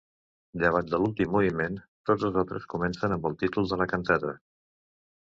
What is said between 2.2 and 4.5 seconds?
els altres comencen amb el títol de la cantata.